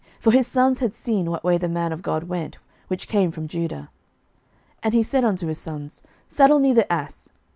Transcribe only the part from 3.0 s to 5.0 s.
came from Judah. 11:013:013 And